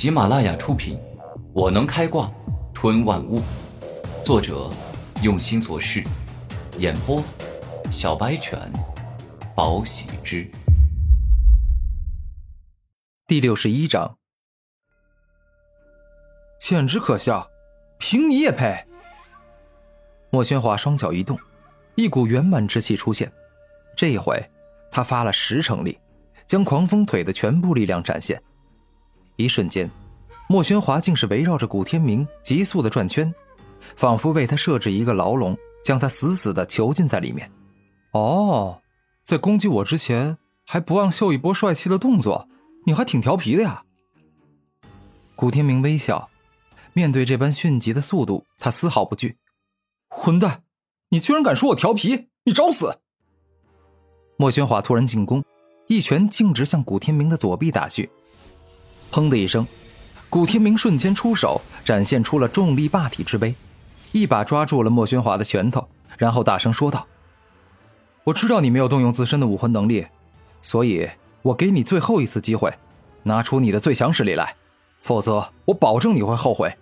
[0.00, 0.96] 喜马拉雅出品，
[1.52, 2.32] 《我能开挂
[2.72, 3.38] 吞万物》，
[4.24, 4.70] 作者
[5.22, 6.02] 用心做事，
[6.78, 7.22] 演播
[7.92, 8.58] 小白犬，
[9.54, 10.50] 宝喜之。
[13.26, 14.16] 第六十一章，
[16.58, 17.46] 简直可笑，
[17.98, 18.74] 凭你也配？
[20.30, 21.38] 莫宣华双脚一动，
[21.94, 23.30] 一股圆满之气出现，
[23.94, 24.42] 这一回
[24.90, 26.00] 他发了十成力，
[26.46, 28.42] 将狂风腿的全部力量展现。
[29.40, 29.90] 一瞬间，
[30.48, 33.34] 莫宣华竟是围绕着古天明急速的转圈，
[33.96, 37.50] 仿佛为他设置一个牢笼，将他死死的囚禁在里面。
[38.12, 38.80] 哦，
[39.24, 40.36] 在攻击我之前
[40.66, 42.48] 还不忘秀一波帅气的动作，
[42.84, 43.84] 你还挺调皮的呀。
[45.34, 46.28] 古天明微笑，
[46.92, 49.38] 面对这般迅疾的速度，他丝毫不惧。
[50.08, 50.64] 混蛋，
[51.08, 52.98] 你居然敢说我调皮，你找死！
[54.36, 55.44] 莫宣华突然进攻，
[55.86, 58.10] 一拳径直向古天明的左臂打去。
[59.10, 59.66] 砰的一声，
[60.28, 63.54] 古天明瞬间出手，展现出了重力霸体之威，
[64.12, 67.06] 一把抓住了莫宣华的拳头，然后大声说道
[68.24, 70.06] ：“我知道你没有动用自身的武魂能力，
[70.62, 71.08] 所以
[71.42, 72.72] 我给你最后一次机会，
[73.24, 74.54] 拿出你的最强实力来，
[75.02, 76.76] 否则我保证你会后悔。”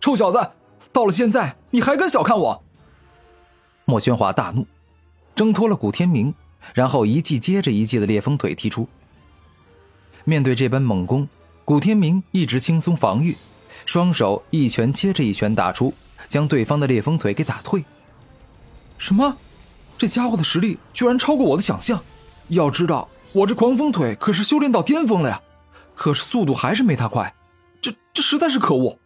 [0.00, 0.50] 臭小子，
[0.92, 2.62] 到了现在你还敢小看我？
[3.84, 4.66] 莫宣华大怒，
[5.36, 6.34] 挣脱了古天明，
[6.74, 8.88] 然后一记接着一记的烈风腿踢出。
[10.24, 11.28] 面对这般猛攻，
[11.64, 13.36] 古天明一直轻松防御，
[13.84, 15.92] 双手一拳接着一拳打出，
[16.28, 17.84] 将对方的烈风腿给打退。
[18.98, 19.36] 什么？
[19.98, 22.02] 这家伙的实力居然超过我的想象！
[22.48, 25.40] 要知道，我这狂风腿可是修炼到巅峰了呀，
[25.94, 27.34] 可是速度还是没他快，
[27.80, 28.98] 这这实在是可恶！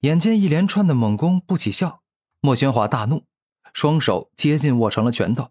[0.00, 2.00] 眼见一连串的猛攻不起效，
[2.40, 3.24] 莫宣华大怒，
[3.72, 5.48] 双手接近握成了拳头。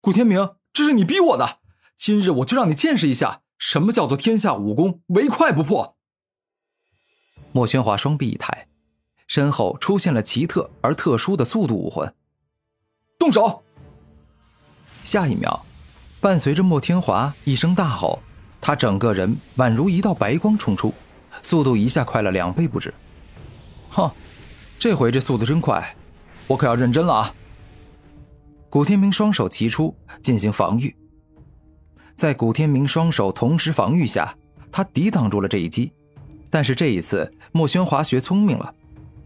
[0.00, 1.58] 古天明，这是你逼我的！
[1.98, 5.96] 今日我就让你见识一下，什么叫做天下武功唯快不破。
[7.50, 8.68] 莫宣华双臂一抬，
[9.26, 12.14] 身后出现了奇特而特殊的速度武魂。
[13.18, 13.64] 动手！
[15.02, 15.60] 下一秒，
[16.20, 18.22] 伴随着莫天华一声大吼，
[18.60, 20.94] 他整个人宛如一道白光冲出，
[21.42, 22.94] 速度一下快了两倍不止。
[23.90, 24.08] 哼，
[24.78, 25.96] 这回这速度真快，
[26.46, 27.34] 我可要认真了啊！
[28.70, 30.96] 古天明双手齐出，进行防御。
[32.18, 34.36] 在古天明双手同时防御下，
[34.72, 35.92] 他抵挡住了这一击。
[36.50, 38.74] 但是这一次，莫宣华学聪明了，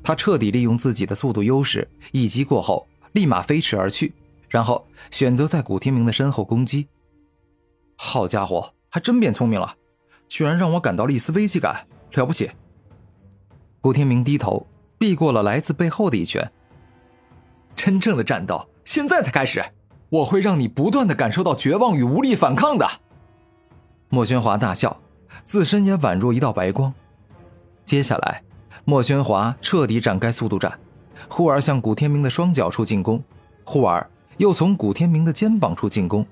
[0.03, 4.13] 他彻底利用自己的速度优势，一击过后立马飞驰而去，
[4.51, 6.87] 然后选择在古天明的身后攻击。
[7.97, 9.75] 好家伙，还真变聪明了，
[10.29, 12.51] 居然让我感到了一丝危机感，了不起！
[13.81, 14.67] 古天明低头
[14.99, 16.53] 避过了来自背后的一拳。
[17.75, 19.65] 真正的战斗现在才开始。
[20.13, 22.87] 我会让你不断的感受到绝望与无力反抗的。
[24.11, 25.01] 莫宣华大笑，
[25.47, 26.93] 自身也宛若一道白光。
[27.87, 28.45] 接下来，
[28.85, 30.79] 莫宣华彻底展开速度战，
[31.31, 33.25] 忽而向古天明的双脚处进攻，
[33.65, 34.07] 忽而
[34.37, 36.27] 又从古天明的肩膀处进攻，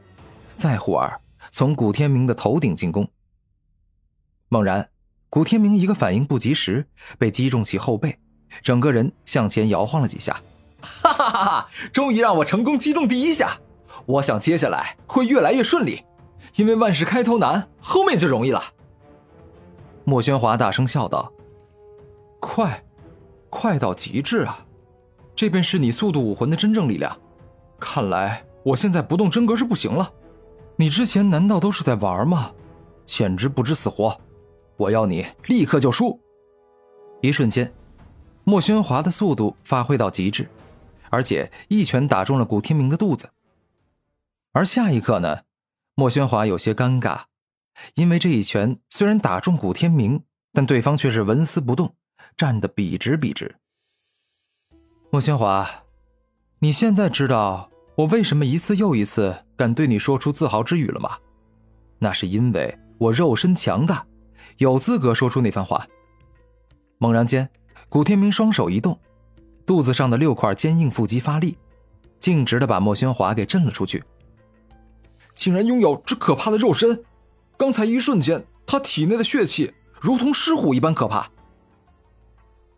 [0.59, 1.19] 再忽而
[1.51, 3.09] 从古天明的头顶进攻。
[4.51, 4.91] 猛然，
[5.31, 6.87] 古天明一个反应不及时，
[7.17, 8.19] 被击中其后背，
[8.61, 10.39] 整个人向前摇晃了几下。
[10.83, 11.69] 哈哈哈哈！
[11.93, 13.59] 终于让我成功击中第一下。
[14.11, 16.05] 我想接下来会越来越顺利，
[16.57, 18.61] 因为万事开头难，后面就容易了。
[20.05, 21.33] 莫宣华大声笑道
[22.41, 22.83] ：“快，
[23.49, 24.67] 快到极致啊！
[25.37, 27.17] 这便是你速度武魂的真正力量。
[27.79, 30.13] 看来我现在不动真格是不行了。
[30.75, 32.51] 你之前难道都是在玩吗？
[33.07, 34.19] 简直不知死活！
[34.77, 36.19] 我要你立刻就输！”
[37.23, 37.73] 一瞬间，
[38.43, 40.49] 莫宣华的速度发挥到极致，
[41.11, 43.29] 而且一拳打中了古天明的肚子。
[44.53, 45.43] 而下一刻呢，
[45.95, 47.23] 莫宣华有些尴尬，
[47.95, 51.95] 因为这一拳虽然打中古天明，但对方却是纹丝不动，
[52.37, 53.57] 站得笔直笔直。
[55.11, 55.69] 莫宣华，
[56.59, 61.17] 你现在知道我为什么一次又一次敢对你说出自豪之语了吗？
[62.01, 64.05] 那是因为我肉身强大，
[64.59, 65.87] 有资格说出那番话。
[66.99, 67.49] 猛然间，
[67.89, 68.99] 古天明双手一动，
[69.65, 71.57] 肚子上的六块坚硬腹肌发力，
[72.19, 74.03] 径直的把莫宣华给震了出去。
[75.41, 77.03] 竟然拥有这可怕的肉身！
[77.57, 81.31] 刚才一瞬间，他体内的血气如同狮虎一般可怕。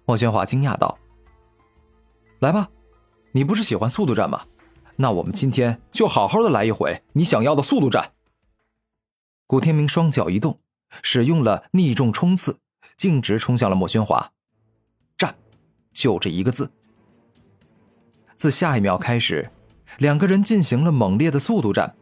[0.05, 0.97] 莫宣华惊讶道
[2.39, 2.71] ：“来吧，
[3.33, 4.43] 你不是喜欢速度战吗？
[4.95, 8.13] 那我们今天就好好的来一回你想要的速度战。”
[9.49, 10.61] 古天明双脚一动，
[11.03, 12.61] 使用了逆重冲刺，
[12.97, 14.31] 径直冲向了莫宣华。
[15.19, 15.35] 战，
[15.93, 16.71] 就这一个字。
[18.37, 19.51] 自下一秒开始，
[19.99, 21.97] 两个人进行了猛烈的速度战。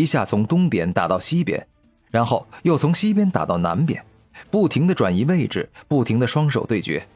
[0.00, 1.66] 一下从东边打到西边，
[2.10, 4.04] 然后又从西边打到南边，
[4.50, 7.06] 不停的转移位置，不停的双手对决。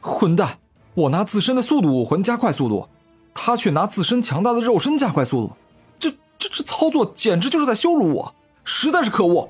[0.00, 0.58] 混蛋！
[0.94, 2.88] 我拿自身的速度武魂加快速度，
[3.32, 5.52] 他却拿自身强大的肉身加快速度，
[5.98, 8.34] 这这这操作简直就是在羞辱我，
[8.64, 9.48] 实在是可恶！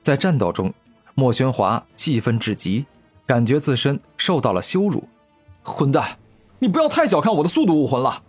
[0.00, 0.72] 在战斗中，
[1.14, 2.86] 莫玄华气愤至极，
[3.26, 5.06] 感觉自身受到了羞辱。
[5.62, 6.18] 混蛋！
[6.58, 8.22] 你不要太小看我的速度武魂了，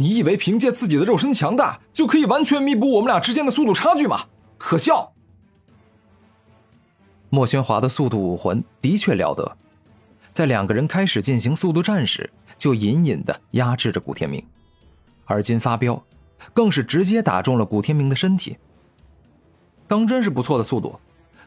[0.00, 4.26] 你以为凭借自己的肉身强大就可以完全弥补我们俩之间的速度差距吗？
[4.56, 5.12] 可笑！
[7.30, 9.56] 莫宣华的速度武魂的确了得。
[10.32, 14.44] 在两个人开始进行速度战时，就隐隐的压制着古天明，
[15.26, 16.00] 而今发飙，
[16.54, 18.56] 更是直接打中了古天明的身体。
[19.88, 20.98] 当真是不错的速度，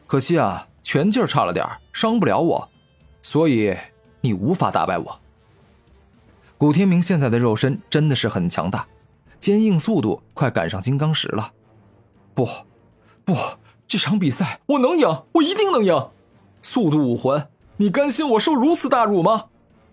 [0.06, 2.68] 可惜啊，拳劲差了点伤不了我，
[3.22, 3.74] 所以
[4.20, 5.18] 你无法打败我。
[6.62, 8.86] 古天明现在的肉身真的是很强大，
[9.40, 11.52] 坚硬速度快赶上金刚石了。
[12.34, 12.48] 不，
[13.24, 13.34] 不，
[13.88, 16.10] 这场比赛我能赢，我一定能赢！
[16.62, 17.48] 速度武魂。
[17.78, 19.46] 你甘心我受如此大辱吗？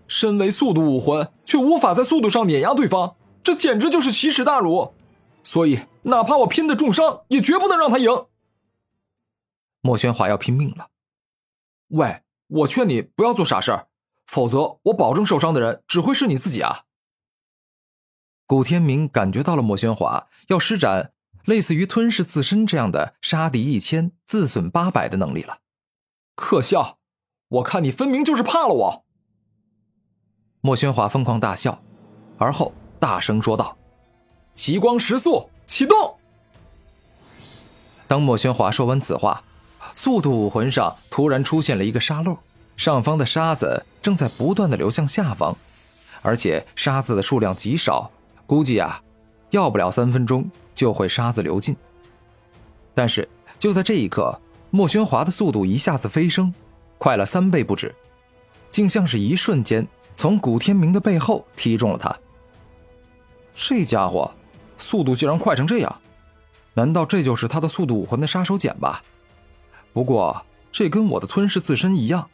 [0.06, 4.94] 身为速度武魂，却无法在速度上碾压对方，这简直就是奇耻大辱！
[5.42, 8.08] 所以，哪怕我拼的重伤，也绝不能让他赢。
[9.80, 10.86] 莫宣华要拼命了。
[11.88, 13.88] 喂，我劝你不要做傻事儿，
[14.30, 16.84] 否则我保证受伤的人只会是你自己啊！
[18.46, 21.12] 古天明感觉到了莫宣华要施展
[21.46, 25.58] 类似于吞噬自身这样的杀敌一千自损八百的能力了，
[26.36, 26.98] 可笑！
[27.48, 29.04] 我看你分明就是怕了我。
[30.60, 31.82] 莫宣华疯狂大笑，
[32.38, 33.76] 而后大声说道
[34.54, 36.20] ：“极光时速启动！”
[38.06, 39.42] 当莫宣华说完此话，
[39.96, 42.38] 速度武魂上突然出现了一个沙漏，
[42.80, 45.54] 上方的沙子正在不断的流向下方，
[46.22, 48.10] 而且沙子的数量极少，
[48.46, 49.02] 估计啊，
[49.50, 51.76] 要不了三分钟就会沙子流尽。
[52.94, 53.28] 但是
[53.58, 54.40] 就在这一刻，
[54.70, 56.54] 莫宣华的速度一下子飞升。
[56.96, 57.94] 快了三倍不止，
[58.70, 59.86] 竟像是一瞬间
[60.16, 62.18] 从古天明的背后踢中了他。
[63.54, 64.30] 这家伙
[64.78, 66.00] 速度竟然快成这样，
[66.72, 69.02] 难道这就是他的速度武魂的杀手锏吧？
[69.92, 72.26] 不过这跟我的吞噬自身一样，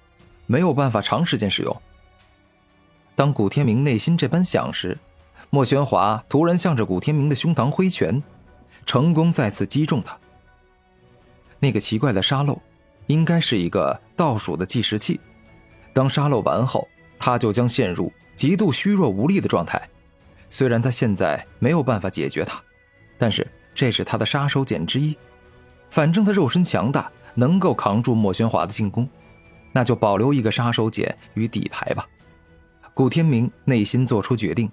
[0.46, 1.76] 没有办法长时间使用。
[3.14, 4.98] 当古天明内心这般想时，
[5.50, 8.22] 莫玄华突然向着古天明的胸膛挥拳，
[8.84, 10.16] 成功再次击中他。
[11.58, 12.60] 那个奇怪的沙漏。
[13.08, 15.20] 应该是一个倒数的计时器，
[15.92, 16.88] 当沙漏完后，
[17.20, 19.80] 他就将陷入极度虚弱无力的状态。
[20.50, 22.60] 虽然他现在没有办法解决他，
[23.16, 25.16] 但是这是他的杀手锏之一。
[25.88, 29.08] 反正他肉身强大，能够扛住莫玄华的进攻，
[29.76, 32.08] 那就保留一个杀手锏与底牌吧。
[32.94, 34.72] 古天明内心做出决定，